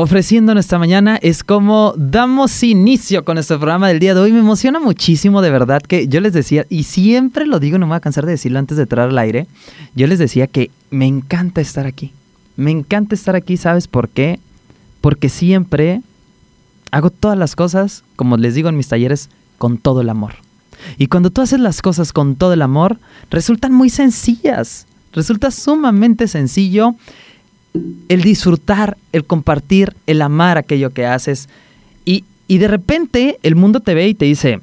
[0.00, 4.32] Ofreciendo esta mañana es como damos inicio con nuestro programa del día de hoy.
[4.32, 7.90] Me emociona muchísimo, de verdad, que yo les decía, y siempre lo digo, no me
[7.90, 9.46] voy a cansar de decirlo antes de entrar al aire,
[9.94, 12.12] yo les decía que me encanta estar aquí.
[12.56, 14.40] Me encanta estar aquí, ¿sabes por qué?
[15.02, 16.00] Porque siempre
[16.90, 20.32] hago todas las cosas, como les digo en mis talleres, con todo el amor.
[20.96, 22.98] Y cuando tú haces las cosas con todo el amor,
[23.30, 24.86] resultan muy sencillas.
[25.12, 26.94] Resulta sumamente sencillo
[28.08, 31.48] el disfrutar, el compartir, el amar aquello que haces.
[32.04, 34.60] Y, y de repente el mundo te ve y te dice,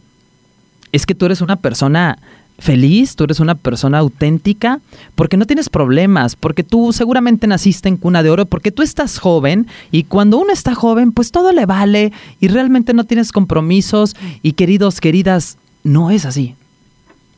[0.92, 2.18] es que tú eres una persona
[2.59, 4.80] feliz, tú eres una persona auténtica,
[5.16, 9.20] porque no tienes problemas, porque tú seguramente naciste en cuna de oro, porque tú estás
[9.20, 14.16] joven y cuando uno está joven, pues todo le vale y realmente no tienes compromisos
[14.42, 16.56] y queridos, queridas, no es así.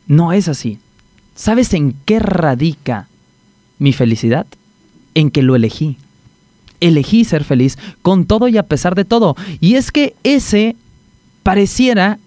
[0.08, 0.80] No es así.
[1.36, 3.08] ¿Sabes en qué radica
[3.78, 4.48] mi felicidad?
[5.14, 5.98] En que lo elegí.
[6.80, 9.36] Elegí ser feliz con todo y a pesar de todo.
[9.60, 10.76] Y es que ese
[11.44, 12.20] pareciera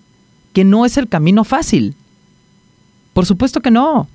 [0.52, 1.94] que no es el camino fácil.
[3.12, 4.08] Por supuesto que no.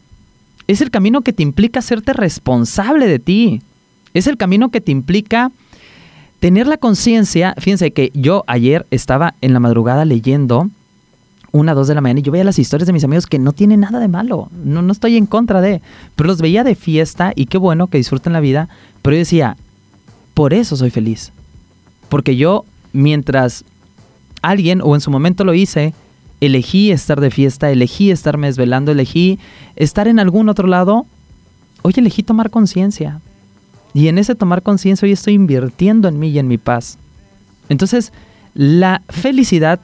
[0.67, 3.61] Es el camino que te implica hacerte responsable de ti.
[4.13, 5.51] Es el camino que te implica
[6.39, 7.55] tener la conciencia.
[7.57, 10.69] Fíjense que yo ayer estaba en la madrugada leyendo
[11.57, 13.51] una, dos de la mañana y yo veía las historias de mis amigos que no
[13.51, 14.49] tienen nada de malo.
[14.63, 15.81] No, no estoy en contra de.
[16.15, 18.69] Pero los veía de fiesta y qué bueno que disfruten la vida.
[19.01, 19.57] Pero yo decía,
[20.33, 21.31] por eso soy feliz.
[22.09, 23.65] Porque yo, mientras
[24.41, 25.93] alguien, o en su momento lo hice,
[26.41, 29.39] elegí estar de fiesta, elegí estarme desvelando, elegí
[29.75, 31.05] estar en algún otro lado,
[31.81, 33.19] hoy elegí tomar conciencia.
[33.93, 36.97] Y en ese tomar conciencia hoy estoy invirtiendo en mí y en mi paz.
[37.69, 38.13] Entonces,
[38.53, 39.79] la felicidad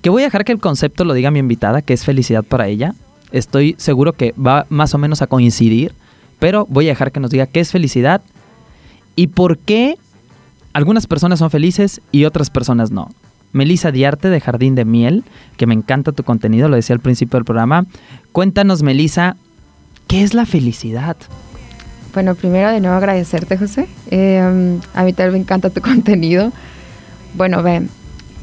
[0.00, 2.68] que voy a dejar que el concepto lo diga mi invitada, que es felicidad para
[2.68, 2.94] ella.
[3.32, 5.92] Estoy seguro que va más o menos a coincidir,
[6.38, 8.22] pero voy a dejar que nos diga qué es felicidad
[9.16, 9.96] y por qué
[10.72, 13.10] algunas personas son felices y otras personas no.
[13.52, 15.24] Melisa Diarte de Jardín de Miel,
[15.56, 17.86] que me encanta tu contenido, lo decía al principio del programa.
[18.32, 19.36] Cuéntanos, Melisa,
[20.06, 21.16] ¿qué es la felicidad?
[22.14, 23.88] Bueno, primero de nuevo agradecerte, José.
[24.10, 26.52] Eh, a mí también me encanta tu contenido.
[27.34, 27.90] Bueno, ven,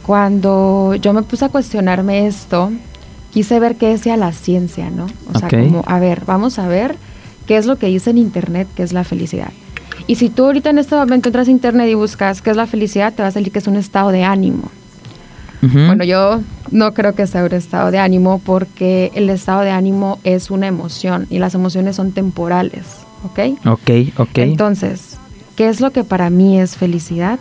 [0.06, 2.72] cuando yo me puse a cuestionarme esto,
[3.32, 5.08] quise ver qué decía la ciencia, ¿no?
[5.34, 6.96] O sea, como, a ver, vamos a ver
[7.48, 9.52] qué es lo que dice en Internet, qué es la felicidad.
[10.06, 12.68] Y si tú ahorita en este momento entras a Internet y buscas qué es la
[12.68, 14.70] felicidad, te va a salir que es un estado de ánimo.
[15.62, 20.20] Bueno, yo no creo que sea un estado de ánimo porque el estado de ánimo
[20.24, 22.84] es una emoción y las emociones son temporales,
[23.24, 23.66] ¿ok?
[23.66, 24.38] Ok, ok.
[24.38, 25.18] Entonces,
[25.56, 27.40] ¿qué es lo que para mí es felicidad?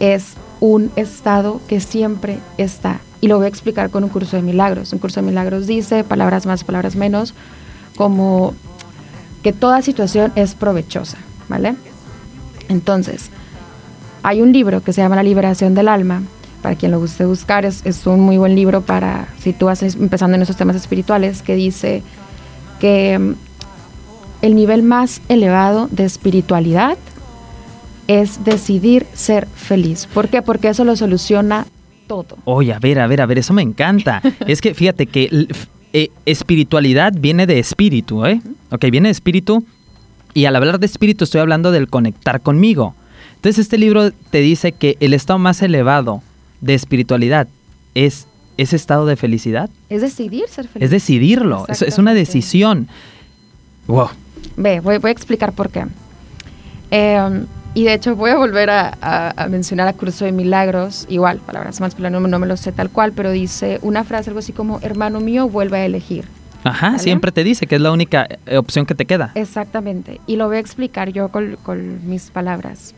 [0.00, 3.00] Es un estado que siempre está.
[3.20, 4.92] Y lo voy a explicar con un curso de milagros.
[4.92, 7.34] Un curso de milagros dice, palabras más, palabras menos,
[7.96, 8.54] como
[9.42, 11.74] que toda situación es provechosa, ¿vale?
[12.68, 13.30] Entonces,
[14.22, 16.22] hay un libro que se llama La liberación del alma,
[16.62, 19.82] para quien lo guste buscar, es, es un muy buen libro para si tú vas
[19.82, 22.02] empezando en esos temas espirituales, que dice
[22.80, 23.34] que mm,
[24.42, 26.98] el nivel más elevado de espiritualidad
[28.10, 30.08] es decidir ser feliz.
[30.12, 30.42] ¿Por qué?
[30.42, 31.68] Porque eso lo soluciona
[32.08, 32.38] todo.
[32.44, 34.20] Oye, a ver, a ver, a ver, eso me encanta.
[34.48, 35.46] es que fíjate que
[35.92, 38.42] eh, espiritualidad viene de espíritu, ¿eh?
[38.72, 39.64] Ok, viene de espíritu.
[40.34, 42.96] Y al hablar de espíritu estoy hablando del conectar conmigo.
[43.36, 46.20] Entonces este libro te dice que el estado más elevado
[46.60, 47.46] de espiritualidad
[47.94, 49.70] es ese estado de felicidad.
[49.88, 50.84] Es decidir ser feliz.
[50.84, 52.88] Es decidirlo, es, es, una decisión.
[53.86, 54.08] Wow.
[54.56, 55.86] Ve, voy, voy a explicar por qué.
[56.90, 61.80] Eh, y de hecho voy a volver a, mencionar a Curso de Milagros, igual, palabras
[61.80, 64.52] más, pero no, no, me lo sé tal cual, pero dice una frase algo así
[64.52, 66.24] como, hermano mío, vuelve a elegir.
[66.64, 69.32] Ajá, siempre te dice que es la única eh, opción que te queda.
[69.34, 72.94] Exactamente, y lo voy a explicar yo con, con mis palabras.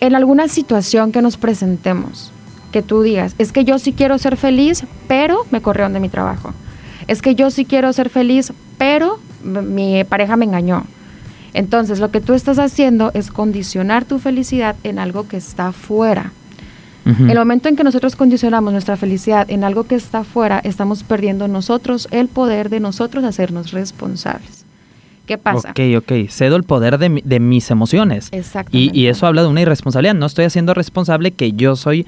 [0.00, 2.32] En alguna situación que nos presentemos,
[2.72, 6.08] que tú digas, es que yo sí quiero ser feliz, pero me corrieron de mi
[6.08, 6.52] trabajo.
[7.06, 10.84] Es que yo sí quiero ser feliz, pero mi pareja me engañó
[11.54, 16.32] entonces, lo que tú estás haciendo es condicionar tu felicidad en algo que está fuera.
[17.06, 21.48] El momento en que nosotros condicionamos nuestra felicidad en algo que está fuera, estamos perdiendo
[21.48, 24.64] nosotros el poder de nosotros hacernos responsables.
[25.26, 25.70] ¿Qué pasa?
[25.72, 26.12] Ok, ok.
[26.30, 28.28] Cedo el poder de, mi- de mis emociones.
[28.32, 28.96] Exactamente.
[28.96, 30.14] Y, y eso habla de una irresponsabilidad.
[30.14, 32.06] No estoy haciendo responsable que yo soy.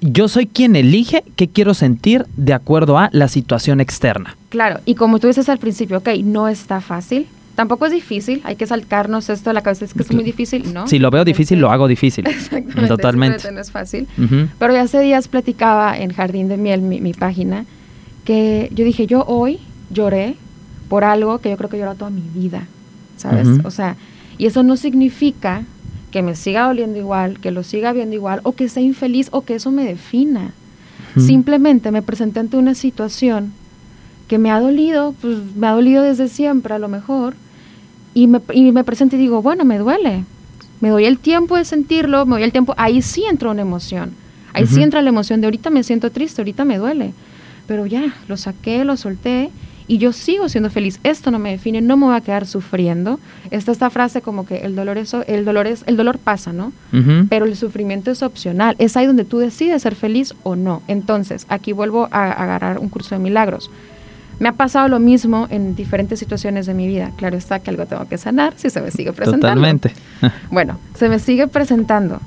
[0.00, 4.36] Yo soy quien elige qué quiero sentir de acuerdo a la situación externa.
[4.48, 8.56] Claro, y como tú dices al principio, ok, no está fácil, tampoco es difícil, hay
[8.56, 10.86] que saltarnos esto de la cabeza, es que es muy difícil, ¿no?
[10.86, 12.26] Si lo veo difícil, lo hago difícil.
[12.28, 13.38] Exactamente, Totalmente.
[13.38, 14.08] simplemente no es fácil.
[14.18, 14.48] Ujú.
[14.58, 17.64] Pero ya hace días platicaba en Jardín de Miel, mi, mi página,
[18.24, 19.58] que yo dije, yo hoy
[19.90, 20.36] lloré
[20.88, 22.66] por algo que yo creo que he llorado toda mi vida,
[23.16, 23.48] ¿sabes?
[23.64, 23.96] O sea,
[24.38, 25.62] y eso no significa
[26.10, 29.42] que me siga doliendo igual, que lo siga viendo igual, o que sea infeliz, o
[29.42, 30.52] que eso me defina.
[31.16, 33.52] Simplemente me presenté ante una situación
[34.26, 37.34] que me ha dolido, pues me ha dolido desde siempre a lo mejor,
[38.14, 40.24] y me, y me presento y digo, bueno, me duele,
[40.80, 44.12] me doy el tiempo de sentirlo, me doy el tiempo, ahí sí entra una emoción,
[44.52, 47.12] ahí sí entra la emoción de ahorita me siento triste, ahorita me duele,
[47.66, 49.50] pero ya, lo saqué, lo solté
[49.86, 53.20] y yo sigo siendo feliz, esto no me define, no me voy a quedar sufriendo,
[53.50, 56.72] está esta frase como que el dolor, es, el dolor, es, el dolor pasa, ¿no?
[57.28, 58.76] Pero el sufrimiento es opcional.
[58.78, 60.82] Es ahí donde tú decides ser feliz o no.
[60.88, 63.70] Entonces, aquí vuelvo a agarrar un curso de milagros.
[64.38, 67.12] Me ha pasado lo mismo en diferentes situaciones de mi vida.
[67.16, 69.46] Claro está que algo tengo que sanar si se me sigue presentando.
[69.46, 69.92] Totalmente.
[70.50, 72.20] Bueno, se me sigue presentando.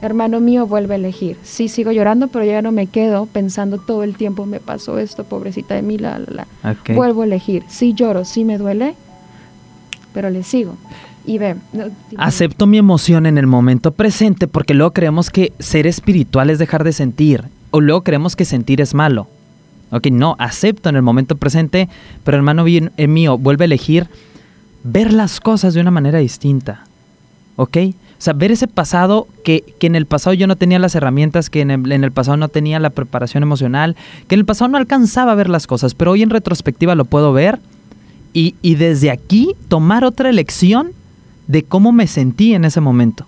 [0.00, 1.36] Hermano mío, vuelve a elegir.
[1.42, 5.24] Sí, sigo llorando, pero ya no me quedo pensando todo el tiempo, me pasó esto,
[5.24, 6.76] pobrecita de mí, la, la, la.
[6.94, 7.64] Vuelvo a elegir.
[7.68, 8.94] Sí lloro, sí me duele,
[10.12, 10.76] pero le sigo.
[11.26, 11.84] Y ve, no.
[12.18, 16.84] Acepto mi emoción en el momento presente porque luego creemos que ser espiritual es dejar
[16.84, 17.44] de sentir.
[17.70, 19.26] O luego creemos que sentir es malo.
[19.94, 21.88] Ok, no, acepto en el momento presente,
[22.24, 24.08] pero hermano eh, mío, vuelve a elegir
[24.82, 26.84] ver las cosas de una manera distinta.
[27.54, 27.76] ¿Ok?
[28.18, 31.48] O sea, ver ese pasado que, que en el pasado yo no tenía las herramientas,
[31.48, 33.94] que en el, pasado no tenía la preparación emocional,
[34.26, 37.04] que en el pasado no alcanzaba a ver las cosas, pero hoy en retrospectiva lo
[37.04, 37.60] puedo ver
[38.32, 40.90] y, y desde aquí tomar otra elección
[41.46, 43.26] de cómo me sentí en ese momento.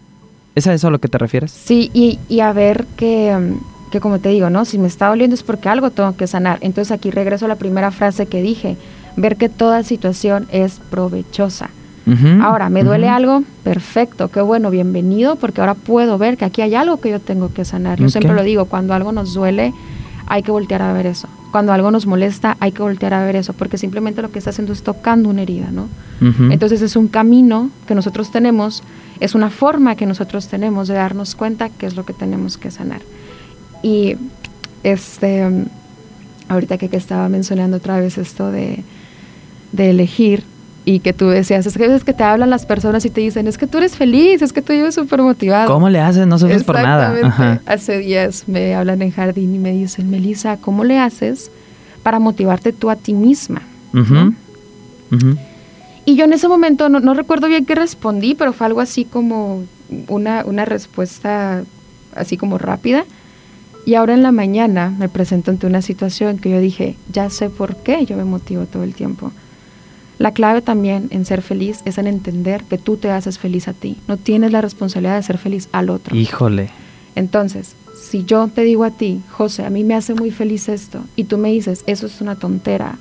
[0.57, 1.53] ¿Es a eso a lo que te refieres?
[1.53, 4.65] Sí, y, y a ver que, mm, que, como te digo, ¿no?
[4.65, 6.59] Si me está doliendo es porque algo tengo que sanar.
[6.61, 8.77] Entonces aquí regreso a la primera frase que dije,
[9.17, 11.71] ver que toda situación es provechosa.
[12.41, 13.43] Ahora, ¿me duele algo?
[13.65, 17.53] Perfecto, qué bueno, bienvenido, porque ahora puedo ver que aquí hay algo que yo tengo
[17.53, 17.99] que sanar.
[17.99, 19.75] Yo siempre lo digo, cuando algo nos duele,
[20.29, 21.29] hay que voltear a ver eso.
[21.51, 24.51] Cuando algo nos molesta, hay que voltear a ver eso, porque simplemente lo que está
[24.51, 25.89] haciendo es tocando una herida, ¿no?
[26.51, 28.85] Entonces es un camino que nosotros tenemos,
[29.19, 32.71] es una forma que nosotros tenemos de darnos cuenta qué es lo que tenemos que
[32.71, 33.01] sanar.
[33.87, 34.17] Y
[34.83, 35.49] este,
[36.49, 38.83] ahorita que, que estaba mencionando otra vez esto de,
[39.71, 40.43] de elegir
[40.85, 43.21] y que tú decías, es que a veces que te hablan las personas y te
[43.21, 45.73] dicen, es que tú eres feliz, es que tú vives súper motivado.
[45.73, 46.27] ¿Cómo le haces?
[46.27, 47.15] No sufres por nada.
[47.29, 47.61] Ajá.
[47.65, 51.53] Hace días me hablan en jardín y me dicen, Melissa, ¿cómo le haces
[52.03, 53.63] para motivarte tú a ti misma?
[56.05, 59.05] Y yo en ese momento no, no recuerdo bien qué respondí, pero fue algo así
[59.05, 59.63] como
[60.09, 61.63] una, una respuesta
[62.17, 63.05] así como rápida.
[63.87, 67.49] Y ahora en la mañana me presento ante una situación que yo dije, ya sé
[67.49, 69.31] por qué yo me motivo todo el tiempo.
[70.19, 73.75] La clave también en ser feliz es en entender que tú te haces feliz a
[73.75, 73.97] ti.
[74.09, 76.17] No tienes la responsabilidad de ser feliz al otro.
[76.17, 76.71] Híjole.
[77.15, 81.05] Entonces, si yo te digo a ti, José, a mí me hace muy feliz esto,
[81.15, 82.99] y tú me dices, eso es una tontera,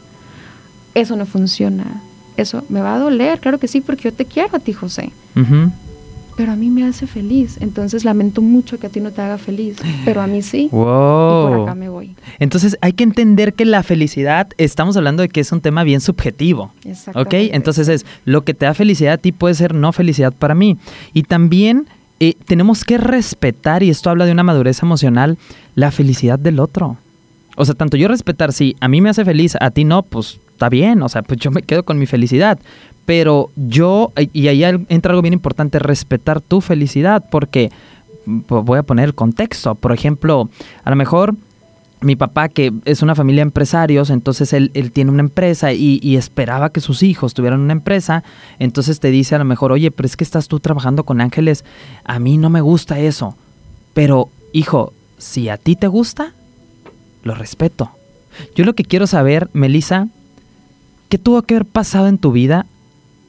[0.94, 2.02] eso no funciona,
[2.38, 5.12] eso me va a doler, claro que sí, porque yo te quiero a ti, José.
[6.36, 9.38] Pero a mí me hace feliz, entonces lamento mucho que a ti no te haga
[9.38, 11.64] feliz, pero a mí sí, y por Wow.
[11.64, 12.16] acá me voy.
[12.40, 16.02] Entonces hay que entender que la felicidad, estamos hablando de que es un tema bien
[16.02, 16.64] subjetivo.
[16.64, 16.86] ¿Ok?
[16.86, 17.56] Exactamente.
[17.56, 20.78] Entonces es, lo que te da felicidad a ti puede ser no felicidad para mí.
[21.14, 21.88] Y también
[22.20, 25.38] eh, tenemos que respetar, y esto habla de una madurez emocional,
[25.76, 26.98] la felicidad del otro.
[27.58, 30.40] O sea, tanto yo respetar, si a mí me hace feliz, a ti no, pues
[30.56, 32.58] está bien, o sea, pues yo me quedo con mi felicidad.
[33.06, 37.72] Pero yo, y ahí entra algo bien importante, respetar tu felicidad, porque
[38.26, 39.76] mm, voy a poner el contexto.
[39.76, 40.50] Por ejemplo,
[40.84, 41.36] a lo mejor
[42.02, 46.00] mi papá, que es una familia de empresarios, entonces él, él tiene una empresa y,
[46.02, 48.24] y esperaba que sus hijos tuvieran una empresa,
[48.60, 51.64] entonces te dice a lo mejor, oye, pero es que estás tú trabajando con ángeles,
[52.04, 53.36] a mí no me gusta eso,
[53.94, 56.34] pero hijo, si a ti te gusta,
[57.24, 57.92] lo respeto.
[58.56, 60.08] Yo lo que quiero saber, Melissa,
[61.10, 62.66] ¿qué tuvo que haber pasado en tu vida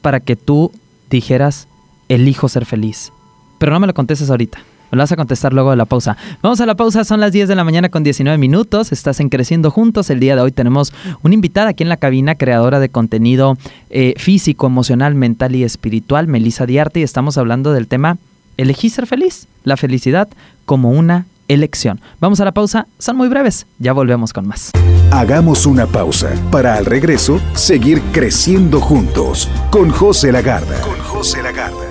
[0.02, 0.72] para que tú
[1.10, 1.68] dijeras,
[2.08, 3.12] elijo ser feliz?
[3.58, 4.58] Pero no me lo contestes ahorita.
[4.90, 6.16] Me lo vas a contestar luego de la pausa.
[6.42, 8.92] Vamos a la pausa, son las 10 de la mañana con 19 minutos.
[8.92, 10.10] Estás en Creciendo Juntos.
[10.10, 10.92] El día de hoy tenemos
[11.22, 13.58] una invitada aquí en la cabina, creadora de contenido
[13.90, 18.18] eh, físico, emocional, mental y espiritual, Melissa Diarte, y estamos hablando del tema
[18.56, 20.28] Elegí ser feliz, la felicidad
[20.64, 22.00] como una elección.
[22.20, 24.72] Vamos a la pausa, son muy breves, ya volvemos con más.
[25.10, 30.80] Hagamos una pausa para al regreso seguir creciendo juntos con José Lagarda.
[30.80, 31.86] Con José Lagarda.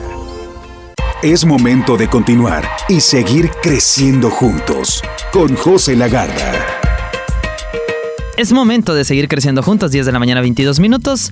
[1.23, 6.53] Es momento de continuar y seguir creciendo juntos con José Lagarda.
[8.37, 11.31] Es momento de seguir creciendo juntos, 10 de la mañana 22 minutos.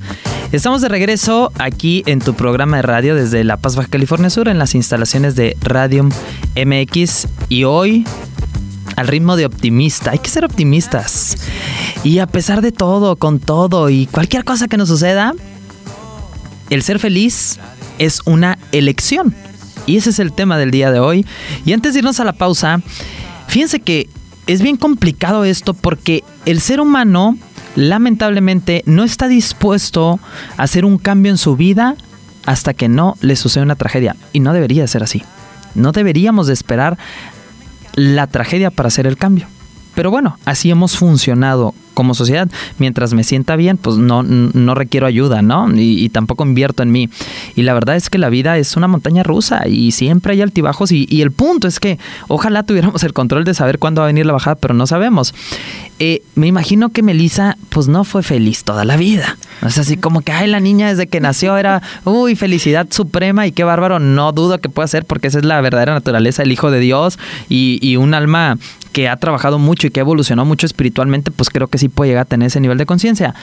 [0.53, 4.47] Estamos de regreso aquí en tu programa de radio desde La Paz, Baja California Sur,
[4.47, 6.11] en las instalaciones de Radium
[6.55, 7.27] MX.
[7.49, 8.05] Y hoy,
[8.95, 11.37] al ritmo de optimista, hay que ser optimistas.
[12.03, 15.33] Y a pesar de todo, con todo y cualquier cosa que nos suceda,
[16.69, 17.57] el ser feliz
[17.97, 19.33] es una elección.
[19.87, 21.25] Y ese es el tema del día de hoy.
[21.65, 22.79] Y antes de irnos a la pausa,
[23.47, 24.07] fíjense que
[24.45, 27.39] es bien complicado esto porque el ser humano
[27.75, 30.19] lamentablemente no está dispuesto
[30.57, 31.95] a hacer un cambio en su vida
[32.45, 34.15] hasta que no le sucede una tragedia.
[34.33, 35.23] Y no debería ser así.
[35.75, 36.97] No deberíamos de esperar
[37.95, 39.47] la tragedia para hacer el cambio.
[39.95, 42.49] Pero bueno, así hemos funcionado como sociedad.
[42.77, 45.69] Mientras me sienta bien, pues no, no requiero ayuda, ¿no?
[45.73, 47.09] Y, tampoco invierto en mí.
[47.55, 50.91] Y la verdad es que la vida es una montaña rusa y siempre hay altibajos.
[50.91, 51.97] Y, y el punto es que
[52.27, 55.33] ojalá tuviéramos el control de saber cuándo va a venir la bajada, pero no sabemos.
[55.99, 59.37] Eh, me imagino que Melissa, pues no fue feliz toda la vida.
[59.65, 63.51] Es así como que, ay, la niña desde que nació era, uy, felicidad suprema y
[63.51, 63.99] qué bárbaro.
[63.99, 67.19] No dudo que pueda ser porque esa es la verdadera naturaleza, el Hijo de Dios
[67.49, 68.57] y, y un alma
[68.93, 72.11] que ha trabajado mucho y que ha evolucionado mucho espiritualmente, pues creo que sí puede
[72.11, 73.35] llegar a tener ese nivel de conciencia.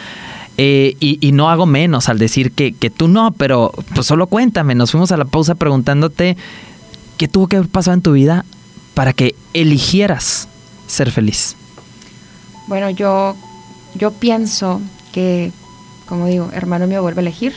[0.57, 4.75] Eh, y, no hago menos al decir que, que, tú no, pero pues solo cuéntame.
[4.75, 6.37] Nos fuimos a la pausa preguntándote
[7.17, 8.45] qué tuvo que haber pasado en tu vida
[8.95, 10.49] para que eligieras
[10.87, 11.57] ser feliz.
[12.67, 13.37] Bueno, yo,
[13.95, 14.81] yo pienso
[15.13, 15.53] que,
[16.07, 17.55] como digo, hermano mío vuelve a elegir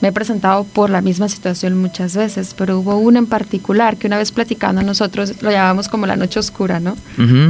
[0.00, 4.06] me he presentado por la misma situación muchas veces, pero hubo una en particular que
[4.06, 6.96] una vez platicando nosotros lo llamamos como la noche oscura, ¿no?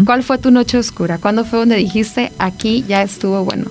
[0.04, 1.18] ¿Cuál fue tu noche oscura?
[1.18, 3.70] ¿Cuándo fue donde dijiste, aquí ya estuvo bueno?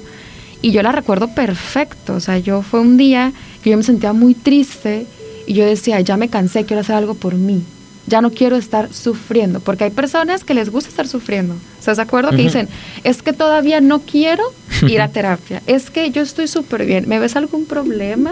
[0.62, 3.32] Y yo la recuerdo perfecto, o sea, yo fue un día
[3.64, 5.06] que yo me sentía muy triste
[5.48, 7.64] y yo decía, ya me cansé, quiero hacer algo por mí
[8.10, 11.56] ya no quiero estar sufriendo, porque hay personas que les gusta estar sufriendo.
[11.80, 12.32] ¿Estás de acuerdo?
[12.32, 12.68] Que dicen,
[13.04, 14.44] es que todavía no quiero
[14.88, 18.32] ir a terapia, es que yo estoy súper bien, ¿me ves algún problema?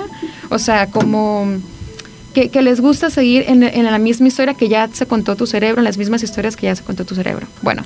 [0.50, 1.48] O sea, como
[2.34, 5.80] que, les gusta seguir en, en, la misma historia que ya se contó tu cerebro,
[5.80, 7.48] en las mismas historias que ya se contó tu cerebro.
[7.62, 7.84] Bueno,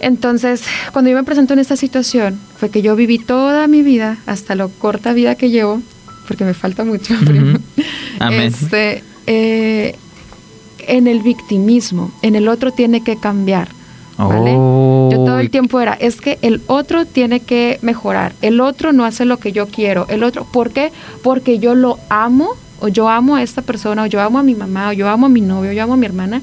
[0.00, 0.62] entonces,
[0.92, 4.54] cuando yo me presento en esta situación, fue que yo viví toda mi vida, hasta
[4.54, 5.80] lo corta vida que llevo,
[6.28, 7.14] porque me falta mucho.
[8.20, 8.52] Amén.
[8.54, 9.96] Este, eh,
[10.88, 13.68] en el victimismo, en el otro tiene que cambiar.
[14.16, 14.52] ¿vale?
[14.52, 19.04] Yo todo el tiempo era, es que el otro tiene que mejorar, el otro no
[19.04, 20.92] hace lo que yo quiero, el otro, ¿por qué?
[21.22, 22.50] Porque yo lo amo,
[22.80, 25.26] o yo amo a esta persona, o yo amo a mi mamá, o yo amo
[25.26, 26.42] a mi novio, o yo amo a mi hermana,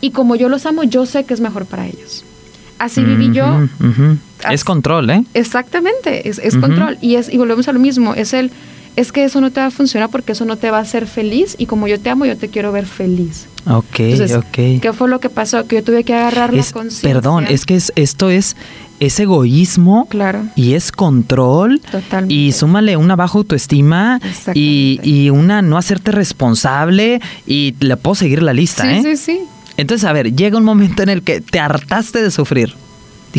[0.00, 2.24] y como yo los amo, yo sé que es mejor para ellos.
[2.78, 3.66] Así viví yo.
[4.50, 5.24] Es control, ¿eh?
[5.32, 6.98] Exactamente, es, es control.
[7.00, 8.50] Y, es, y volvemos a lo mismo, es el
[8.96, 11.06] es que eso no te va a funcionar porque eso no te va a hacer
[11.06, 13.46] feliz y como yo te amo, yo te quiero ver feliz.
[13.68, 14.00] Ok,
[14.36, 14.80] ok.
[14.80, 15.66] ¿Qué fue lo que pasó?
[15.66, 17.12] Que yo tuve que agarrar la conciencia.
[17.12, 18.56] Perdón, es que esto es,
[19.00, 20.44] es egoísmo claro.
[20.54, 22.34] y es control Totalmente.
[22.34, 24.20] y súmale una baja autoestima
[24.54, 29.02] y, y, una no hacerte responsable y le puedo seguir la lista, sí, ¿eh?
[29.02, 29.40] Sí, sí,
[29.76, 32.74] Entonces, a ver, llega un momento en el que te hartaste de sufrir.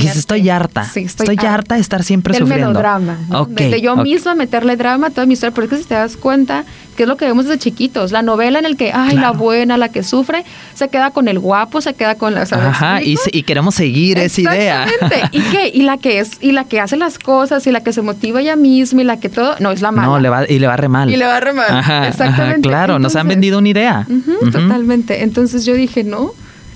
[0.02, 0.84] Dijiste, estoy harta.
[0.84, 2.68] Sí, estoy, harta de estar siempre del sufriendo.
[2.68, 3.18] melodrama.
[3.50, 5.54] de, yo misma meterle drama a toda mi historia.
[5.54, 8.12] Porque si te das cuenta, que es lo que vemos desde chiquitos.
[8.12, 11.40] La novela en el que, ay, la buena, la que sufre, se queda con el
[11.40, 12.42] guapo, se queda con la.
[12.42, 14.88] Ajá, y, y, queremos seguir esa idea.
[15.32, 15.72] ¿Y qué?
[15.74, 18.42] Y la que es, y la que hace las cosas, y la que se motiva
[18.42, 19.56] ella misma, y la que todo.
[19.60, 20.08] No, es la mala.
[20.08, 21.10] No, le va, y le va re mal.
[21.10, 21.70] Y le va re mal.
[21.70, 22.68] Ajá, Exactamente.
[22.68, 24.08] claro, nos han vendido una idea.
[24.52, 25.24] Totalmente.
[25.24, 26.34] Entonces yo dije, no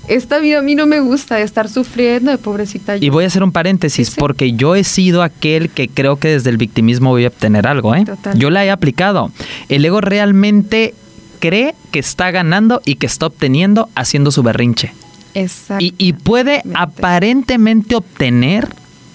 [0.08, 2.96] esta vida a mí no me gusta de estar sufriendo de pobrecita.
[2.96, 6.50] Y voy a hacer un paréntesis, porque yo he sido aquel que creo que desde
[6.50, 8.04] el victimismo voy a obtener algo, ¿eh?
[8.34, 9.30] Yo la he aplicado.
[9.68, 10.94] El ego realmente
[11.38, 14.92] cree que está ganando y que está obteniendo haciendo su berrinche.
[15.34, 15.84] Exacto.
[15.84, 18.68] Y, y puede aparentemente obtener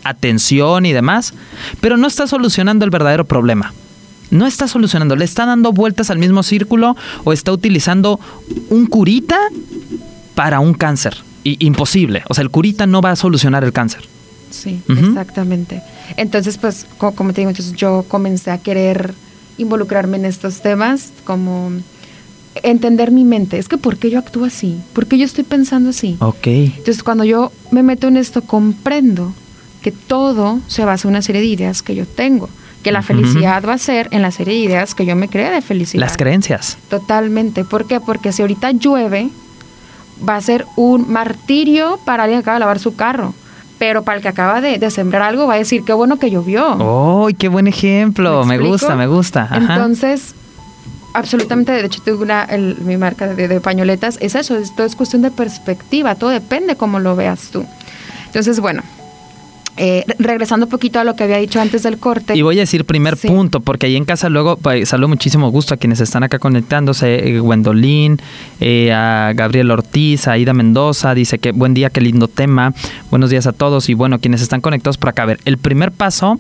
[0.03, 1.33] atención y demás,
[1.81, 3.73] pero no está solucionando el verdadero problema
[4.29, 8.19] no está solucionando, le está dando vueltas al mismo círculo o está utilizando
[8.69, 9.37] un curita
[10.37, 11.17] para un cáncer.
[11.43, 12.21] imposible.
[12.29, 14.03] O sea, el curita no va a solucionar el cáncer.
[14.51, 15.81] Sí, exactamente.
[16.15, 19.15] Entonces, pues, como, te digo, yo comencé a querer
[19.57, 21.71] involucrarme en estos temas, como
[22.61, 23.57] entender mi mente.
[23.57, 24.77] Es que, ¿por qué yo actúo así?
[24.93, 26.17] ¿Por qué yo estoy pensando así?
[26.19, 26.45] Ok.
[26.47, 29.33] Entonces, cuando yo me meto en esto, comprendo
[29.81, 32.47] que todo se basa en una serie de ideas que yo tengo.
[32.83, 35.49] Que la felicidad va a ser en la serie de ideas que yo me cree
[35.49, 36.01] de felicidad.
[36.01, 36.77] Las creencias.
[36.89, 37.65] Totalmente.
[37.65, 37.99] ¿Por qué?
[37.99, 39.29] Porque si ahorita llueve,
[40.27, 43.33] va a ser un martirio para alguien que acaba de lavar su carro.
[43.79, 47.25] Pero para el que acaba de, sembrar algo va a decir, qué bueno que llovió.
[47.27, 48.43] ¡Ay, qué buen ejemplo!
[48.43, 49.47] Me, gusta, me gusta.
[49.53, 50.33] Entonces,
[51.13, 52.47] absolutamente, de hecho, tuve una,
[52.79, 57.15] mi marca de, pañoletas, es eso, esto es cuestión de perspectiva, todo depende cómo lo
[57.15, 57.65] veas tú.
[58.25, 58.81] Entonces, bueno,
[59.77, 62.35] eh, regresando un poquito a lo que había dicho antes del corte.
[62.35, 65.73] Y voy a decir primer punto, porque ahí en casa luego pues, saludo muchísimo gusto
[65.73, 68.19] a quienes están acá conectándose, eh, Gwendolyn,
[68.59, 72.73] eh, a Gabriel Ortiz, a Ida Mendoza, dice que buen día, qué lindo tema,
[73.11, 75.23] buenos días a todos y bueno, quienes están conectados por acá.
[75.23, 76.39] A ver, el primer paso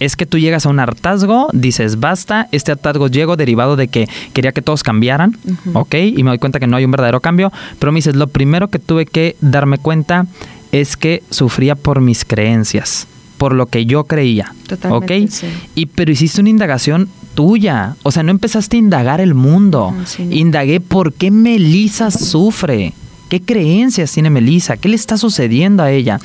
[0.00, 4.08] es que tú llegas a un hartazgo, dices, basta, este hartazgo llegó derivado de que
[4.32, 5.36] quería que todos cambiaran,
[5.74, 5.94] ¿ok?
[5.94, 8.68] Y me doy cuenta que no hay un verdadero cambio, pero me dices, lo primero
[8.68, 10.26] que tuve que darme cuenta
[10.72, 13.06] es que sufría por mis creencias,
[13.38, 14.54] por lo que yo creía.
[14.66, 15.32] Totalmente, ¿Ok?
[15.74, 17.94] Y pero hiciste una indagación tuya.
[18.02, 19.94] O sea, no empezaste a indagar el mundo.
[20.30, 22.94] Indagué por qué Melissa sufre.
[23.28, 24.76] ¿Qué creencias tiene Melissa?
[24.76, 26.18] ¿Qué le está sucediendo a ella?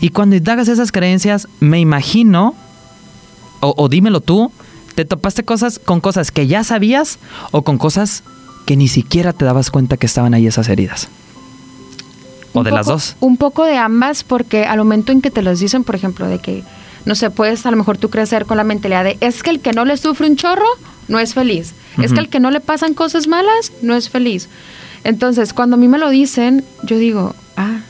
[0.00, 2.54] Y cuando indagas esas creencias, me imagino,
[3.60, 4.52] o, o dímelo tú,
[4.94, 7.18] ¿te topaste cosas con cosas que ya sabías
[7.50, 8.22] o con cosas
[8.66, 11.08] que ni siquiera te dabas cuenta que estaban ahí esas heridas?
[12.52, 13.16] ¿O de las dos?
[13.20, 16.38] Un poco de ambas, porque al momento en que te los dicen, por ejemplo, de
[16.38, 16.64] que,
[17.04, 19.60] no sé, puedes a lo mejor tú crecer con la mentalidad de, es que el
[19.60, 20.66] que no le sufre un chorro,
[21.08, 21.74] no es feliz.
[21.98, 24.48] Es que el que no le pasan cosas malas, no es feliz.
[25.04, 27.80] Entonces, cuando a mí me lo dicen, yo digo, ah,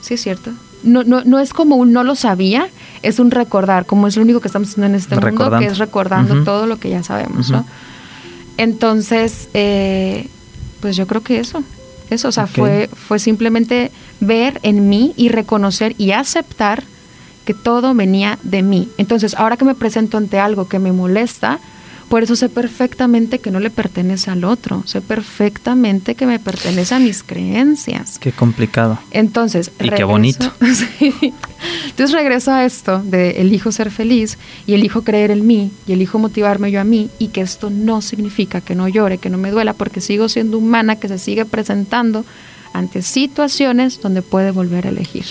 [0.00, 0.52] sí es cierto.
[0.82, 2.68] No, no, no es como un no lo sabía,
[3.02, 5.78] es un recordar, como es lo único que estamos haciendo en este mundo, que es
[5.78, 7.64] recordando todo lo que ya sabemos, ¿no?
[8.56, 10.28] Entonces, eh,
[10.80, 11.62] pues yo creo que eso,
[12.24, 13.90] o sea, fue, fue simplemente
[14.20, 16.84] ver en mí y reconocer y aceptar
[17.44, 18.88] que todo venía de mí.
[18.98, 21.58] Entonces, ahora que me presento ante algo que me molesta,
[22.08, 26.94] por eso sé perfectamente que no le pertenece al otro, sé perfectamente que me pertenece
[26.94, 28.18] a mis creencias.
[28.18, 28.98] Qué complicado.
[29.12, 30.52] Entonces, y qué bonito.
[31.84, 36.18] Entonces regreso a esto de elijo ser feliz y elijo creer en mí y elijo
[36.18, 39.50] motivarme yo a mí y que esto no significa que no llore, que no me
[39.50, 42.24] duela, porque sigo siendo humana que se sigue presentando
[42.72, 45.24] ante situaciones donde puede volver a elegir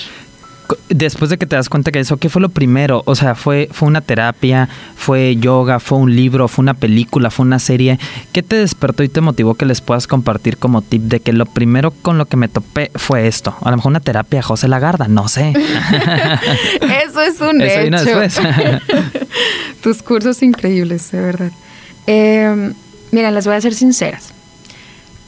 [0.93, 3.03] después de que te das cuenta que eso, ¿qué fue lo primero?
[3.05, 7.45] O sea, fue, fue una terapia, fue yoga, fue un libro, fue una película, fue
[7.45, 7.99] una serie.
[8.31, 11.45] ¿Qué te despertó y te motivó que les puedas compartir como tip de que lo
[11.45, 13.55] primero con lo que me topé fue esto?
[13.61, 15.53] A lo mejor una terapia José Lagarda, no sé.
[17.05, 18.41] eso es un hecho.
[19.83, 21.51] Tus cursos increíbles, de verdad.
[22.07, 22.73] Eh,
[23.11, 24.33] miren, les voy a ser sinceras.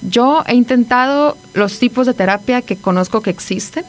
[0.01, 3.85] Yo he intentado los tipos de terapia que conozco que existen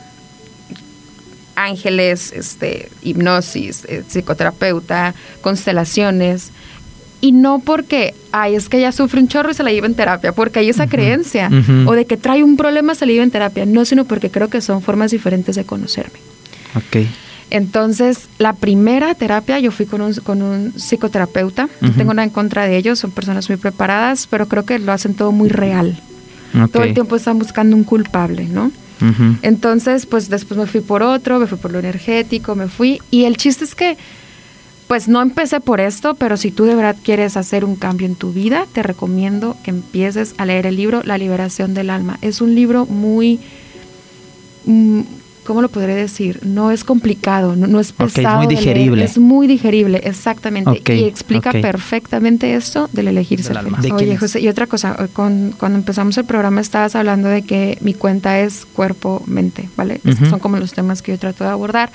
[1.57, 6.51] ángeles, este, hipnosis, eh, psicoterapeuta, constelaciones.
[7.21, 9.95] Y no porque, ay, es que ella sufre un chorro y se la lleva en
[9.95, 11.51] terapia, porque hay esa creencia.
[11.87, 13.65] O de que trae un problema, se la lleva en terapia.
[13.65, 16.19] No, sino porque creo que son formas diferentes de conocerme.
[16.77, 17.07] Ok.
[17.51, 21.69] Entonces, la primera terapia, yo fui con un, con un psicoterapeuta.
[21.81, 24.93] No tengo nada en contra de ellos, son personas muy preparadas, pero creo que lo
[24.93, 25.99] hacen todo muy real.
[26.73, 28.71] Todo el tiempo están buscando un culpable, ¿no?
[29.43, 33.01] Entonces, pues después me fui por otro, me fui por lo energético, me fui.
[33.11, 33.97] Y el chiste es que,
[34.89, 38.17] pues no empecé por esto, pero si tú de verdad quieres hacer un cambio en
[38.17, 42.19] tu vida, te recomiendo que empieces a leer el libro La liberación del alma.
[42.23, 43.41] Es un libro muy...
[44.67, 45.03] Mm,
[45.45, 46.41] ¿cómo lo podré decir?
[46.45, 48.43] No es complicado, no, es pesado.
[48.43, 49.05] es muy digerible.
[49.05, 50.83] Es muy digerible, exactamente.
[50.95, 53.93] y explica perfectamente esto del elegir ser feliz.
[53.93, 57.79] Oye, José, y otra cosa, eh, con, cuando empezamos el programa estabas hablando de que
[57.81, 60.01] mi cuenta es cuerpo-mente, ¿vale?
[60.05, 61.91] Estos son como los temas que yo trato de abordar.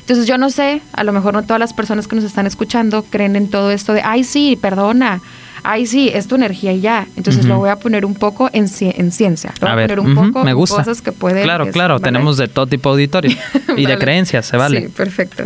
[0.00, 3.02] Entonces yo no sé, a lo mejor no todas las personas que nos están escuchando
[3.02, 5.20] creen en todo esto de, ay sí, perdona,
[5.66, 7.06] ay, sí, es tu energía y ya.
[7.16, 9.52] Entonces lo voy a poner un poco en, en ciencia.
[9.60, 10.76] Lo voy a, poner un poco me gusta.
[10.76, 11.42] cosas que pueden...
[11.42, 13.36] Claro, claro, tenemos de todo tipo de auditorio
[13.76, 14.82] y de creencias, se vale.
[14.82, 15.44] Sí, perfecto.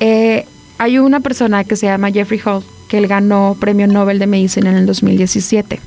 [0.00, 0.46] Eh,
[0.78, 4.70] hay una persona que se llama Jeffrey Hall, que él ganó premio Nobel de Medicina
[4.70, 5.80] en el 2017,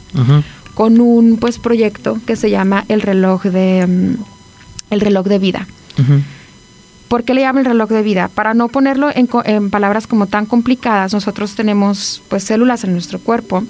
[0.73, 5.67] con un pues proyecto que se llama el reloj de, mm, el reloj de vida.
[7.07, 8.29] ¿Por qué le llama el reloj de vida?
[8.29, 13.63] Para no ponerlo en, palabras como tan complicadas, nosotros tenemos pues células en nuestro cuerpo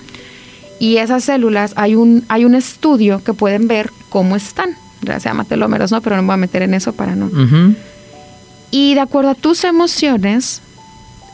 [0.79, 4.69] y esas células hay un, hay un estudio que pueden ver cómo están.
[5.05, 6.01] Se llama telómeros, ¿no?
[6.01, 7.29] Pero no me voy a meter en eso para no.
[8.71, 10.61] Y de acuerdo a tus emociones,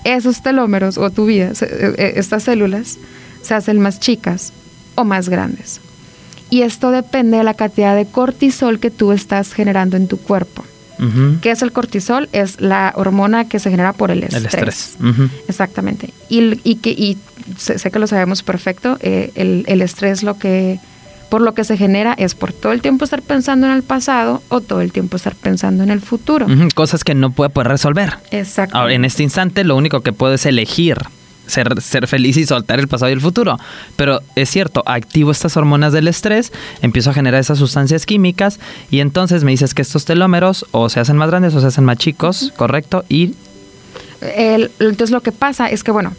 [0.03, 2.97] esos telómeros o tu vida, e, e, estas células,
[3.41, 4.51] se hacen más chicas
[4.95, 5.79] o más grandes.
[6.49, 10.65] Y esto depende de la cantidad de cortisol que tú estás generando en tu cuerpo.
[11.41, 12.29] ¿Qué es el cortisol?
[12.31, 14.43] Es la hormona que se genera por el estrés.
[14.43, 14.97] El estrés.
[15.47, 16.13] Exactamente.
[16.29, 17.17] Y, y, que, y
[17.57, 20.79] sé, que lo sabemos perfecto, eh, el, el, estrés lo que
[21.29, 24.43] por lo que se genera es por todo el tiempo estar pensando en el pasado
[24.49, 26.45] o todo el tiempo estar pensando en el futuro.
[26.75, 28.17] Cosas que no puede poder resolver.
[28.31, 28.77] Exacto.
[28.77, 30.97] Ahora, en este instante lo único que puedo es elegir
[31.47, 33.57] ser, ser feliz y soltar el pasado y el futuro.
[33.95, 36.51] Pero es cierto, activo estas hormonas del estrés,
[36.81, 40.99] empiezo a generar esas sustancias químicas y entonces me dices que estos telómeros o se
[40.99, 43.03] hacen más grandes o se hacen más chicos, ¿correcto?
[43.09, 43.33] Y
[44.21, 46.13] El- entonces lo que pasa es que, bueno,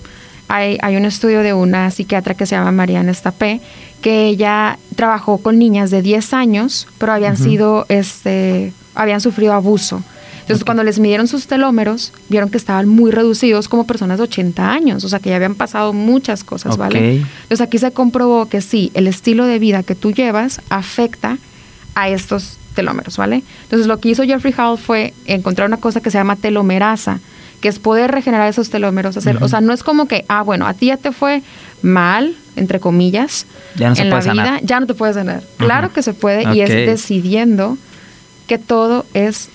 [0.48, 3.60] hay, hay un estudio de una psiquiatra que se llama Mariana Estapé,
[4.02, 10.02] que ella trabajó con niñas de 10 años, pero habían sido, este, habían sufrido abuso.
[10.42, 14.70] Entonces, cuando les midieron sus telómeros, vieron que estaban muy reducidos como personas de 80
[14.72, 16.98] años, o sea, que ya habían pasado muchas cosas, ¿vale?
[17.20, 17.26] Ok.
[17.44, 21.38] Entonces, aquí se comprobó que sí, el estilo de vida que tú llevas afecta
[21.94, 23.42] a estos telómeros, ¿vale?
[23.64, 27.20] Entonces, lo que hizo Jeffrey Hall fue encontrar una cosa que se llama telomerasa,
[27.60, 29.16] que es poder regenerar esos telómeros.
[29.16, 31.42] Hacer, O sea, no es como que, ah, bueno, a ti ya te fue
[31.82, 34.60] mal, entre comillas, Ya no se en la puede vida, sanar.
[34.64, 35.42] ya no te puedes sanar.
[35.58, 37.78] Claro que se puede y es decidiendo
[38.48, 39.48] que todo es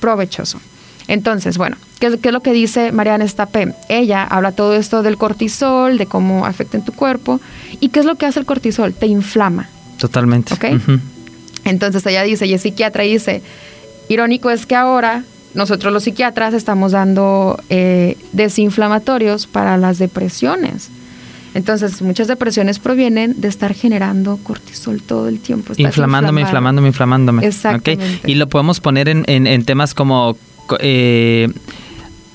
[0.00, 0.60] provechoso.
[1.08, 3.74] Entonces, bueno, ¿qué, es- qué es lo que dice Mariana Estapé?
[3.88, 7.40] Ella habla todo esto del cortisol, de cómo afecta en tu cuerpo.
[7.80, 8.92] ¿Y qué es lo que hace el cortisol?
[8.94, 9.68] Te inflama.
[9.98, 10.54] totalmente.
[10.54, 10.64] Ok.
[11.64, 13.42] Entonces ella dice, y es psiquiatra, dice,
[14.08, 20.88] irónico es que ahora nosotros los psiquiatras estamos dando eh, desinflamatorios para las depresiones.
[21.54, 25.72] Entonces muchas depresiones provienen de estar generando cortisol todo el tiempo.
[25.76, 26.78] Inflamándome, inflamado.
[26.80, 27.46] inflamándome, inflamándome.
[27.46, 28.30] Exactamente.
[28.30, 30.36] Y lo podemos poner en, en- en temas como
[30.66, 31.48] co- eh,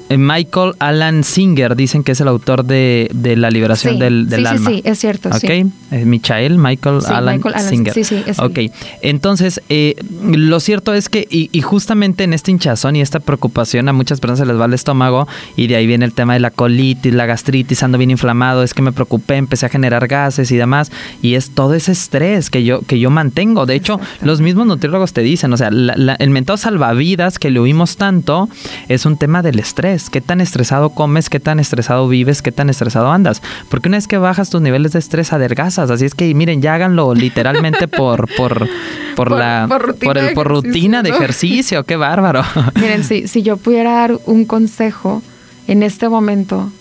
[0.09, 4.41] Michael Alan Singer, dicen que es el autor de, de La liberación Sí, del, del
[4.41, 4.69] sí, sí, alma.
[4.69, 5.37] sí, es cierto, Ok.
[5.39, 5.47] sí.
[5.91, 7.93] Eh, Michael, Michael, Sí, Alan, Michael Alan, Singer.
[7.93, 8.39] sí, sí, es.
[8.39, 8.59] Ok.
[9.01, 13.89] Entonces, eh, lo cierto es que, y, y justamente en este hinchazón y esta preocupación,
[13.89, 16.39] a muchas personas se les va el estómago, y de ahí viene el tema de
[16.39, 20.51] la colitis, la gastritis, ando bien inflamado, es que me preocupé, empecé a generar gases
[20.51, 20.91] y demás,
[21.21, 23.65] y es todo ese estrés que yo, que yo mantengo.
[23.65, 27.49] De hecho, los mismos nutriólogos te dicen, o sea, la- la- el mentado salvavidas que
[27.49, 28.49] le oímos tanto
[28.87, 29.94] es un tema del estrés.
[30.09, 31.29] ¿Qué tan estresado comes?
[31.29, 32.41] ¿Qué tan estresado vives?
[32.41, 33.41] ¿Qué tan estresado andas?
[33.69, 35.89] Porque una vez que bajas tus niveles de estrés, adelgazas.
[35.89, 38.67] Así es que, miren, ya háganlo literalmente por, por, por,
[39.15, 41.83] Por- la, por rutina por, el, de por ejercicio, rutina de ejercicio.
[41.83, 42.43] Qué bárbaro.
[42.75, 45.21] Miren, si, si yo pudiera dar un consejo
[45.67, 46.71] en este momento,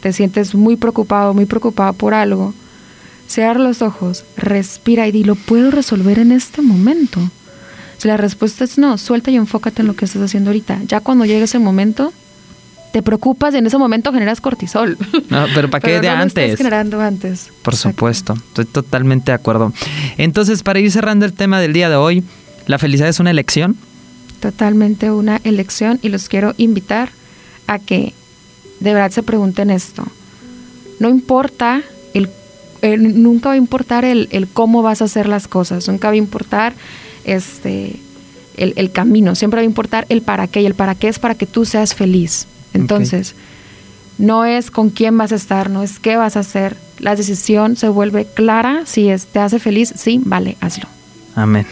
[0.00, 2.54] te sientes muy preocupado, muy preocupado por algo,
[3.28, 7.20] cierra los ojos, respira y di, ¿lo puedo resolver en este momento?
[7.98, 10.80] Si la respuesta es no, suelta y enfócate en lo que estás haciendo ahorita.
[10.88, 12.12] Ya cuando llegue ese momento,
[12.92, 14.96] te preocupas y en ese momento generas cortisol.
[15.30, 16.56] No, pero ¿para qué de no lo estás antes?
[16.58, 17.50] generando antes.
[17.62, 17.96] Por Exacto.
[17.96, 19.72] supuesto, estoy totalmente de acuerdo.
[20.18, 22.22] Entonces, para ir cerrando el tema del día de hoy,
[22.66, 23.76] ¿la felicidad es una elección?
[24.40, 27.10] totalmente una elección y los quiero invitar
[27.68, 28.12] a que
[28.80, 30.04] de verdad se pregunten esto.
[30.98, 32.28] No importa, el,
[32.80, 36.14] el- nunca va a importar el, el cómo vas a hacer las cosas, nunca va
[36.14, 36.74] a importar
[37.24, 38.00] este,
[38.56, 41.20] el, el camino, siempre va a importar el para qué y el para qué es
[41.20, 42.48] para que tú seas feliz.
[42.74, 43.34] Entonces,
[44.18, 46.76] no es con quién vas a estar, no es qué vas a hacer.
[46.98, 50.86] La decisión se vuelve clara, si es, te hace feliz, sí, vale, hazlo.
[51.34, 51.66] Amén.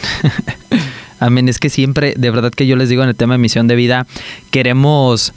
[1.19, 1.47] Amén.
[1.49, 3.75] Es que siempre, de verdad que yo les digo en el tema de misión de
[3.75, 4.07] vida,
[4.49, 5.33] queremos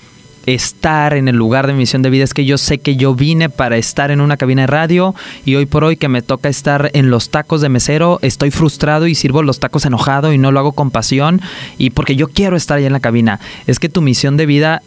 [0.47, 2.25] estar en el lugar de mi misión de vida.
[2.25, 5.55] Es que yo sé que yo vine para estar en una cabina de radio y
[5.57, 9.15] hoy por hoy que me toca estar en los tacos de mesero, estoy frustrado y
[9.15, 11.41] sirvo los tacos enojado y no lo hago con pasión
[11.79, 13.41] y porque yo quiero estar allá en la cabina.
[13.67, 14.83] Es que tu misión de vida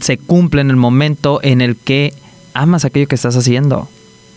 [0.00, 2.14] se cumple en el momento en el que
[2.54, 3.88] amas aquello que estás haciendo.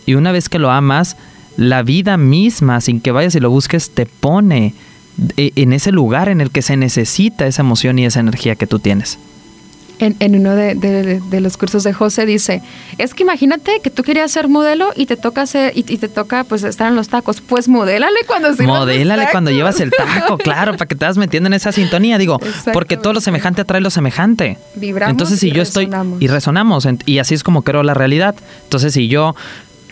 [0.06, 1.16] Y una vez que lo amas,
[1.56, 4.74] la vida misma, sin que vayas y lo busques, te pone
[5.36, 8.66] e- en ese lugar en el que se necesita esa emoción y esa energía que
[8.66, 9.18] tú tienes.
[10.02, 12.60] En, en uno de, de- de los cursos de José dice,
[12.98, 16.08] es que imagínate que tú querías ser modelo y te toca hacer, y, y te
[16.08, 17.40] toca pues estar en los tacos.
[17.40, 21.46] Pues modélale cuando los Modélale cuando llevas el taco, claro, para que te vas metiendo
[21.46, 22.18] en esa sintonía.
[22.18, 22.40] Digo,
[22.72, 24.58] porque todo lo semejante atrae lo semejante.
[24.74, 25.84] Vibramos Entonces, si y yo estoy.
[25.84, 26.20] resonamos.
[26.20, 26.88] Y resonamos.
[27.06, 28.34] Y así es como creo la realidad.
[28.64, 29.36] Entonces, si yo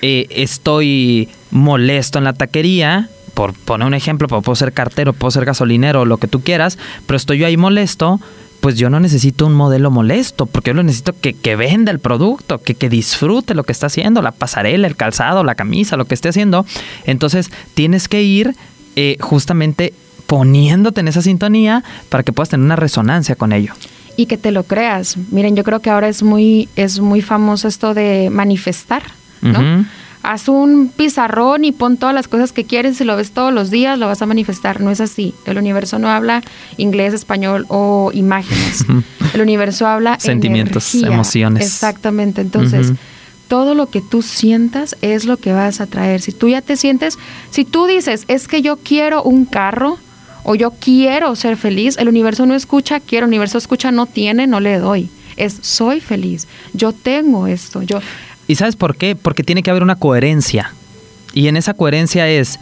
[0.02, 5.44] eh, estoy molesto en la taquería, por poner un ejemplo, puedo ser cartero, puedo ser
[5.44, 8.20] gasolinero, lo que tú quieras, pero estoy yo ahí molesto.
[8.60, 11.98] Pues yo no necesito un modelo molesto, porque yo lo necesito que, que venda el
[11.98, 16.04] producto, que, que disfrute lo que está haciendo, la pasarela, el calzado, la camisa, lo
[16.04, 16.66] que esté haciendo.
[17.06, 18.54] Entonces tienes que ir
[18.96, 19.94] eh, justamente
[20.26, 23.72] poniéndote en esa sintonía para que puedas tener una resonancia con ello.
[24.16, 25.16] Y que te lo creas.
[25.30, 29.02] Miren, yo creo que ahora es muy, es muy famoso esto de manifestar,
[29.40, 29.86] ¿no?
[30.22, 33.70] Haz un pizarrón y pon todas las cosas que quieres, si lo ves todos los
[33.70, 34.80] días, lo vas a manifestar.
[34.80, 35.34] No es así.
[35.46, 36.42] El universo no habla
[36.76, 38.84] inglés, español o imágenes.
[39.32, 41.14] El universo habla Sentimientos, energía.
[41.14, 41.64] emociones.
[41.64, 42.42] Exactamente.
[42.42, 42.92] Entonces,
[43.48, 46.20] todo lo que tú sientas es lo que vas a traer.
[46.20, 47.18] Si tú ya te sientes,
[47.50, 49.98] si tú dices, es que yo quiero un carro
[50.44, 54.46] o yo quiero ser feliz, el universo no escucha, quiero, el universo escucha, no tiene,
[54.46, 55.08] no le doy.
[55.36, 58.00] Es soy feliz, yo tengo esto, yo...
[58.50, 59.14] ¿Y sabes por qué?
[59.14, 60.74] Porque tiene que haber una coherencia.
[61.32, 62.58] Y en esa coherencia es,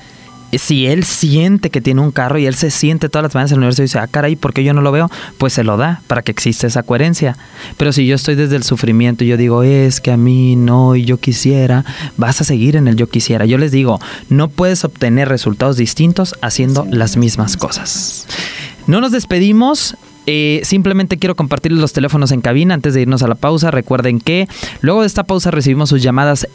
[0.52, 3.54] si él siente que tiene un carro y él se siente todas las mañanas en
[3.54, 5.10] el universo y dice, ah, caray, ¿por qué yo no lo veo?
[5.38, 7.38] Pues se lo da para que exista esa coherencia.
[7.78, 10.94] Pero si yo estoy desde el sufrimiento y yo digo, es que a mí no
[10.94, 11.86] y yo quisiera,
[12.18, 13.46] vas a seguir en el yo quisiera.
[13.46, 13.98] Yo les digo,
[14.28, 18.26] no puedes obtener resultados distintos haciendo las mismas cosas.
[18.86, 19.96] No nos despedimos.
[20.30, 23.70] Eh, simplemente quiero compartirles los teléfonos en cabina antes de irnos a la pausa.
[23.70, 24.46] Recuerden que
[24.82, 26.46] luego de esta pausa recibimos sus llamadas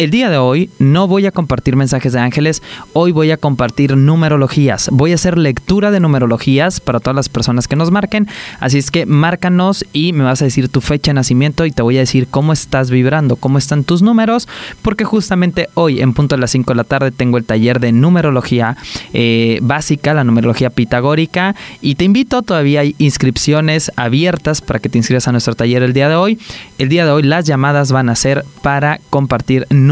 [0.00, 2.62] el día de hoy no voy a compartir mensajes de ángeles,
[2.94, 4.88] hoy voy a compartir numerologías.
[4.90, 8.26] Voy a hacer lectura de numerologías para todas las personas que nos marquen.
[8.60, 11.82] Así es que márcanos y me vas a decir tu fecha de nacimiento y te
[11.82, 14.48] voy a decir cómo estás vibrando, cómo están tus números,
[14.80, 17.92] porque justamente hoy en punto de las 5 de la tarde tengo el taller de
[17.92, 18.78] numerología
[19.12, 24.96] eh, básica, la numerología pitagórica, y te invito, todavía hay inscripciones abiertas para que te
[24.96, 26.38] inscribas a nuestro taller el día de hoy.
[26.78, 29.89] El día de hoy las llamadas van a ser para compartir numerología.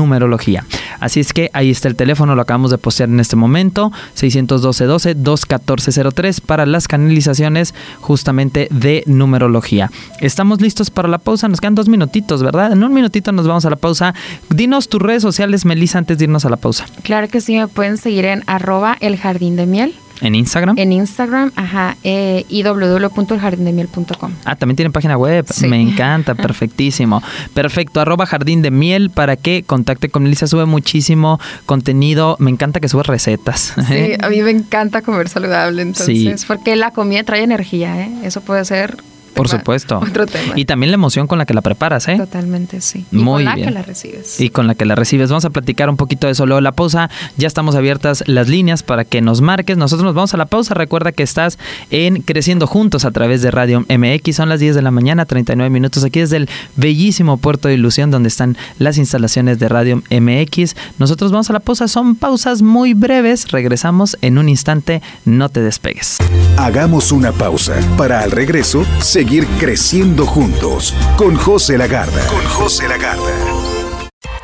[1.01, 6.41] Así es que ahí está el teléfono, lo acabamos de postear en este momento, 612-12-21403
[6.41, 9.91] para las canalizaciones justamente de numerología.
[10.21, 12.73] Estamos listos para la pausa, nos quedan dos minutitos, ¿verdad?
[12.73, 14.15] En un minutito nos vamos a la pausa.
[14.51, 16.87] Dinos tus redes sociales, Melissa, antes de irnos a la pausa.
[17.03, 19.95] Claro que sí, me pueden seguir en arroba el jardín de miel.
[20.21, 20.79] ¿En Instagram?
[20.79, 24.33] En Instagram, ajá, eh, y www.eljardindemiel.com.
[24.45, 25.47] Ah, también tienen página web.
[25.69, 27.23] Me encanta, perfectísimo.
[27.55, 30.47] Perfecto, arroba jardín de miel para que contacte con Melissa.
[30.47, 32.37] Sube muchísimo contenido.
[32.39, 33.75] Me encanta que sube recetas.
[33.89, 38.11] Sí, a mí me encanta comer saludable, entonces, porque la comida trae energía, ¿eh?
[38.23, 38.97] Eso puede ser
[39.35, 39.99] por supuesto.
[40.03, 40.55] Otro tema.
[40.57, 42.17] Y también la emoción con la que la preparas, ¿eh?
[42.17, 43.07] Totalmente, sí.
[43.11, 44.41] Y con la que la recibes.
[44.41, 45.31] Y con la que la recibes.
[45.31, 47.11] Vamos a platicar un poquito de eso luego la pausa.
[47.37, 49.77] Ya estamos abiertas las líneas para que nos marques.
[49.77, 50.75] Nosotros nos vamos a la pausa.
[50.75, 51.59] Recuerda que estás
[51.91, 54.37] en Creciendo Juntos a través de Radio MX.
[54.37, 58.11] Son las 10 de la mañana, 39 minutos aquí desde el bellísimo puerto de Ilusión
[58.11, 60.75] donde están las instalaciones de Radio MX.
[60.99, 61.89] Nosotros vamos a la pausa.
[61.89, 63.51] Son pausas muy breves.
[63.51, 65.03] Regresamos en un instante.
[65.25, 66.19] No te despegues.
[66.57, 68.85] Hagamos una pausa para al regreso
[69.19, 72.25] seguir creciendo juntos con José Lagarda.
[72.29, 73.35] Con José Lagarda.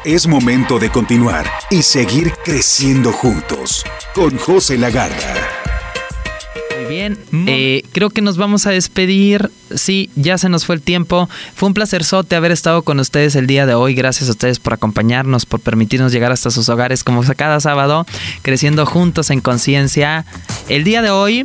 [0.05, 3.85] Es momento de continuar y seguir creciendo juntos
[4.17, 5.49] con José Lagarda.
[6.77, 9.49] Muy bien, eh, creo que nos vamos a despedir.
[9.73, 11.29] Sí, ya se nos fue el tiempo.
[11.55, 13.95] Fue un placer sote haber estado con ustedes el día de hoy.
[13.95, 18.07] Gracias a ustedes por acompañarnos, por permitirnos llegar hasta sus hogares como cada sábado,
[18.43, 20.27] creciendo juntos en conciencia.
[20.69, 21.45] El día de hoy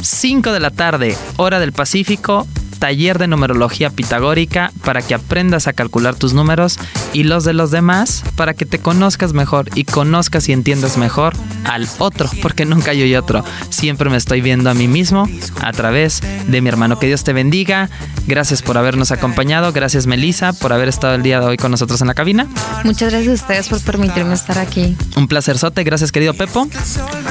[0.00, 2.46] 5 de la tarde, hora del Pacífico,
[2.82, 6.80] taller de numerología pitagórica para que aprendas a calcular tus números
[7.12, 11.32] y los de los demás para que te conozcas mejor y conozcas y entiendas mejor
[11.64, 13.44] al otro, porque nunca hay otro.
[13.70, 15.28] Siempre me estoy viendo a mí mismo
[15.60, 16.98] a través de mi hermano.
[16.98, 17.88] Que Dios te bendiga.
[18.26, 19.72] Gracias por habernos acompañado.
[19.72, 22.48] Gracias Melissa por haber estado el día de hoy con nosotros en la cabina.
[22.82, 24.96] Muchas gracias a ustedes por permitirme estar aquí.
[25.14, 25.84] Un placer sote.
[25.84, 26.66] Gracias querido Pepo.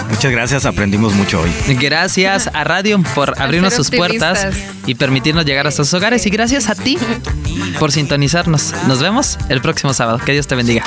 [0.10, 0.66] Muchas gracias.
[0.66, 1.52] Aprendimos mucho hoy.
[1.76, 4.48] Gracias a Radio por abrirnos sus puertas
[4.86, 6.97] y permitirnos llegar a sus hogares y gracias a ti
[7.80, 8.73] por sintonizarnos.
[8.88, 10.19] Nos vemos el próximo sábado.
[10.19, 10.84] Que Dios te bendiga.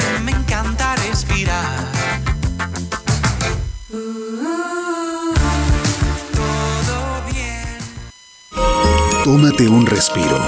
[9.24, 10.38] Tómate un respiro.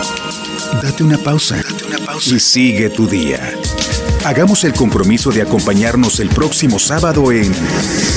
[0.83, 1.57] Date una pausa.
[1.57, 2.35] Date una pausa.
[2.35, 3.41] Y sigue tu día.
[4.25, 7.55] Hagamos el compromiso de acompañarnos el próximo sábado en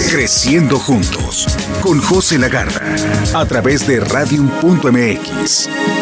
[0.10, 1.48] Creciendo Juntos
[1.82, 2.79] con José Lagarda
[3.34, 5.99] a través de radium.mx.